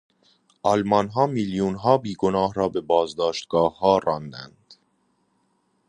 آلمانها 0.63 1.27
میلیونها 1.27 1.97
بیگناه 1.97 2.53
را 2.53 2.69
به 2.69 2.81
بازداشتگاهها 2.81 3.97
راندند. 3.97 4.73